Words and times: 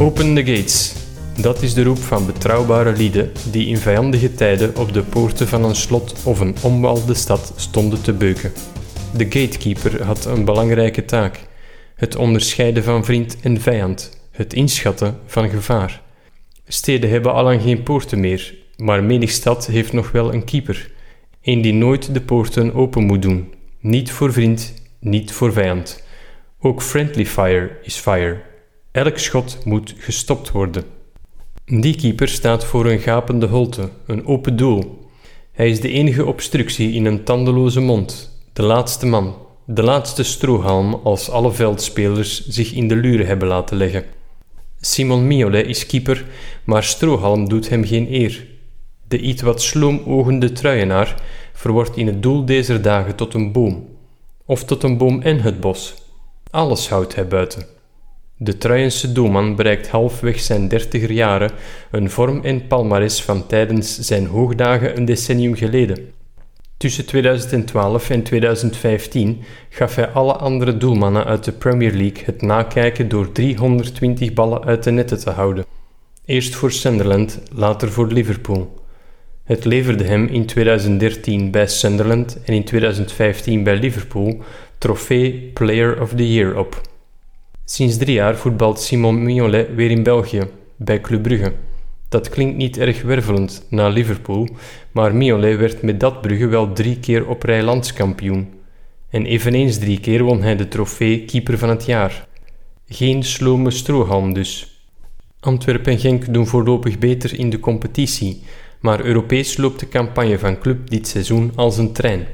Open 0.00 0.34
the 0.34 0.44
gates. 0.44 0.94
Dat 1.40 1.62
is 1.62 1.74
de 1.74 1.82
roep 1.82 1.98
van 1.98 2.26
betrouwbare 2.26 2.92
lieden 2.92 3.32
die 3.50 3.66
in 3.66 3.76
vijandige 3.76 4.34
tijden 4.34 4.76
op 4.76 4.92
de 4.92 5.02
poorten 5.02 5.48
van 5.48 5.64
een 5.64 5.74
slot 5.74 6.22
of 6.24 6.40
een 6.40 6.54
omwalde 6.62 7.14
stad 7.14 7.52
stonden 7.56 8.02
te 8.02 8.12
beuken. 8.12 8.52
De 9.16 9.24
gatekeeper 9.24 10.02
had 10.02 10.24
een 10.24 10.44
belangrijke 10.44 11.04
taak: 11.04 11.40
het 11.94 12.16
onderscheiden 12.16 12.84
van 12.84 13.04
vriend 13.04 13.40
en 13.40 13.60
vijand, 13.60 14.20
het 14.30 14.52
inschatten 14.52 15.18
van 15.26 15.48
gevaar. 15.48 16.02
Steden 16.66 17.10
hebben 17.10 17.32
allang 17.32 17.62
geen 17.62 17.82
poorten 17.82 18.20
meer, 18.20 18.54
maar 18.76 19.04
menig 19.04 19.30
stad 19.30 19.66
heeft 19.66 19.92
nog 19.92 20.10
wel 20.10 20.32
een 20.32 20.44
keeper, 20.44 20.90
een 21.42 21.62
die 21.62 21.74
nooit 21.74 22.14
de 22.14 22.20
poorten 22.20 22.74
open 22.74 23.02
moet 23.02 23.22
doen, 23.22 23.54
niet 23.80 24.10
voor 24.10 24.32
vriend, 24.32 24.74
niet 25.00 25.32
voor 25.32 25.52
vijand. 25.52 26.02
Ook 26.60 26.82
friendly 26.82 27.26
fire 27.26 27.70
is 27.82 27.96
fire. 27.96 28.52
Elk 28.94 29.18
schot 29.18 29.58
moet 29.64 29.94
gestopt 29.98 30.50
worden. 30.50 30.84
Die 31.64 31.96
keeper 31.96 32.28
staat 32.28 32.64
voor 32.64 32.86
een 32.86 32.98
gapende 32.98 33.46
holte, 33.46 33.90
een 34.06 34.26
open 34.26 34.56
doel. 34.56 35.08
Hij 35.52 35.70
is 35.70 35.80
de 35.80 35.88
enige 35.90 36.24
obstructie 36.24 36.92
in 36.92 37.04
een 37.04 37.24
tandeloze 37.24 37.80
mond, 37.80 38.38
de 38.52 38.62
laatste 38.62 39.06
man, 39.06 39.36
de 39.64 39.82
laatste 39.82 40.22
strohalm 40.22 40.94
als 40.94 41.30
alle 41.30 41.52
veldspelers 41.52 42.46
zich 42.48 42.72
in 42.72 42.88
de 42.88 42.96
luren 42.96 43.26
hebben 43.26 43.48
laten 43.48 43.76
leggen. 43.76 44.04
Simon 44.80 45.26
Miolet 45.26 45.66
is 45.66 45.86
keeper, 45.86 46.24
maar 46.64 46.84
strohalm 46.84 47.48
doet 47.48 47.68
hem 47.68 47.84
geen 47.84 48.12
eer. 48.12 48.46
De 49.08 49.18
iets 49.18 49.42
wat 49.42 49.62
sloomogende 49.62 50.52
truienaar 50.52 51.22
verwordt 51.52 51.96
in 51.96 52.06
het 52.06 52.22
doel 52.22 52.44
deze 52.44 52.80
dagen 52.80 53.14
tot 53.14 53.34
een 53.34 53.52
boom, 53.52 53.88
of 54.44 54.64
tot 54.64 54.82
een 54.82 54.96
boom 54.96 55.20
en 55.20 55.40
het 55.40 55.60
bos. 55.60 55.94
Alles 56.50 56.88
houdt 56.88 57.14
hij 57.14 57.28
buiten. 57.28 57.74
De 58.36 58.58
Truijense 58.58 59.12
doelman 59.12 59.56
bereikt 59.56 59.88
halfweg 59.88 60.40
zijn 60.40 60.68
dertiger 60.68 61.12
jaren 61.12 61.50
een 61.90 62.10
vorm 62.10 62.40
en 62.42 62.66
palmares 62.66 63.22
van 63.22 63.46
tijdens 63.46 63.98
zijn 63.98 64.26
hoogdagen 64.26 64.96
een 64.96 65.04
decennium 65.04 65.54
geleden. 65.54 66.12
Tussen 66.76 67.06
2012 67.06 68.10
en 68.10 68.22
2015 68.22 69.42
gaf 69.68 69.94
hij 69.94 70.08
alle 70.08 70.32
andere 70.32 70.76
doelmannen 70.76 71.24
uit 71.24 71.44
de 71.44 71.52
Premier 71.52 71.92
League 71.92 72.24
het 72.24 72.42
nakijken 72.42 73.08
door 73.08 73.32
320 73.32 74.32
ballen 74.32 74.64
uit 74.64 74.82
de 74.82 74.90
netten 74.90 75.18
te 75.18 75.30
houden. 75.30 75.64
Eerst 76.24 76.54
voor 76.54 76.72
Sunderland, 76.72 77.40
later 77.52 77.92
voor 77.92 78.06
Liverpool. 78.06 78.74
Het 79.44 79.64
leverde 79.64 80.04
hem 80.04 80.26
in 80.26 80.46
2013 80.46 81.50
bij 81.50 81.66
Sunderland 81.66 82.38
en 82.44 82.54
in 82.54 82.64
2015 82.64 83.62
bij 83.62 83.76
Liverpool 83.76 84.42
trofee 84.78 85.50
Player 85.52 86.00
of 86.00 86.10
the 86.14 86.32
Year 86.32 86.58
op. 86.58 86.80
Sinds 87.66 87.96
drie 87.96 88.14
jaar 88.14 88.36
voetbalt 88.36 88.80
Simon 88.80 89.22
Mignolet 89.22 89.74
weer 89.74 89.90
in 89.90 90.02
België, 90.02 90.48
bij 90.76 91.00
Club 91.00 91.22
Brugge. 91.22 91.52
Dat 92.08 92.28
klinkt 92.28 92.56
niet 92.56 92.78
erg 92.78 93.02
wervelend 93.02 93.66
na 93.68 93.88
Liverpool, 93.88 94.48
maar 94.92 95.14
Mignolet 95.14 95.58
werd 95.58 95.82
met 95.82 96.00
dat 96.00 96.20
Brugge 96.20 96.46
wel 96.46 96.72
drie 96.72 96.98
keer 96.98 97.26
op 97.26 97.42
rij 97.42 97.62
landskampioen. 97.62 98.48
En 99.10 99.26
eveneens 99.26 99.78
drie 99.78 100.00
keer 100.00 100.22
won 100.22 100.42
hij 100.42 100.56
de 100.56 100.68
trofee 100.68 101.24
Keeper 101.24 101.58
van 101.58 101.68
het 101.68 101.84
Jaar. 101.84 102.26
Geen 102.88 103.22
slome 103.22 103.70
strohalm 103.70 104.34
dus. 104.34 104.80
Antwerpen 105.40 105.92
en 105.92 105.98
Genk 105.98 106.32
doen 106.32 106.46
voorlopig 106.46 106.98
beter 106.98 107.38
in 107.38 107.50
de 107.50 107.60
competitie, 107.60 108.42
maar 108.80 109.04
Europees 109.04 109.56
loopt 109.56 109.80
de 109.80 109.88
campagne 109.88 110.38
van 110.38 110.58
club 110.58 110.90
dit 110.90 111.08
seizoen 111.08 111.52
als 111.54 111.78
een 111.78 111.92
trein. 111.92 112.26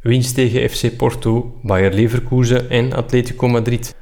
Winst 0.00 0.34
tegen 0.34 0.70
FC 0.70 0.96
Porto, 0.96 1.58
Bayer 1.62 1.92
Leverkusen 1.92 2.70
en 2.70 2.92
Atletico 2.92 3.48
Madrid. 3.48 3.94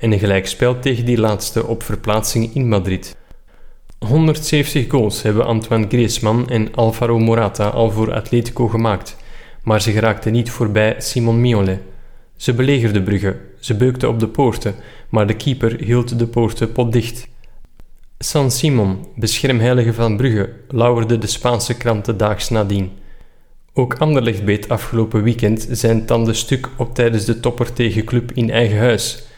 En 0.00 0.12
een 0.12 0.18
gelijkspel 0.18 0.78
tegen 0.78 1.04
die 1.04 1.18
laatste 1.18 1.66
op 1.66 1.82
verplaatsing 1.82 2.54
in 2.54 2.68
Madrid. 2.68 3.16
170 3.98 4.90
goals 4.90 5.22
hebben 5.22 5.46
Antoine 5.46 5.86
Griezmann 5.88 6.48
en 6.48 6.74
Alvaro 6.74 7.18
Morata 7.18 7.68
al 7.68 7.90
voor 7.90 8.14
Atletico 8.14 8.68
gemaakt, 8.68 9.16
maar 9.62 9.82
ze 9.82 9.92
geraakten 9.92 10.32
niet 10.32 10.50
voorbij 10.50 10.94
Simon 10.98 11.40
Mignolet. 11.40 11.80
Ze 12.36 12.54
belegerden 12.54 13.02
Brugge, 13.02 13.36
ze 13.58 13.74
beukten 13.74 14.08
op 14.08 14.20
de 14.20 14.28
poorten, 14.28 14.74
maar 15.08 15.26
de 15.26 15.36
keeper 15.36 15.80
hield 15.80 16.18
de 16.18 16.26
poorten 16.26 16.72
potdicht. 16.72 17.28
San 18.18 18.50
Simon, 18.50 19.06
beschermheilige 19.16 19.92
van 19.92 20.16
Brugge, 20.16 20.52
lauwerde 20.68 21.18
de 21.18 21.26
Spaanse 21.26 21.76
kranten 21.76 22.16
daags 22.16 22.48
nadien. 22.48 22.90
Ook 23.72 23.94
Anderlecht 23.94 24.44
beet 24.44 24.68
afgelopen 24.68 25.22
weekend 25.22 25.66
zijn 25.70 26.06
tanden 26.06 26.34
stuk 26.34 26.68
op 26.76 26.94
tijdens 26.94 27.24
de 27.24 27.40
topper 27.40 27.72
tegen 27.72 28.04
club 28.04 28.32
in 28.32 28.50
eigen 28.50 28.78
huis. 28.78 29.28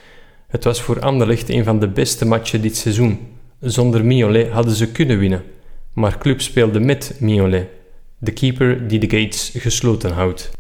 Het 0.53 0.65
was 0.65 0.83
voor 0.83 1.01
Anderlecht 1.01 1.49
een 1.49 1.65
van 1.65 1.79
de 1.81 1.89
beste 1.89 2.25
matchen 2.27 2.63
dit 2.63 2.77
seizoen. 2.77 3.19
Zonder 3.61 4.05
Mignolet 4.05 4.49
hadden 4.49 4.75
ze 4.75 4.93
kunnen 4.93 5.19
winnen, 5.19 5.43
maar 5.93 6.19
club 6.19 6.41
speelde 6.41 6.81
met 6.81 7.17
Mignolet, 7.19 7.69
de 8.19 8.33
keeper 8.33 8.89
die 8.89 8.99
de 8.99 9.19
gates 9.19 9.53
gesloten 9.57 10.13
houdt. 10.13 10.51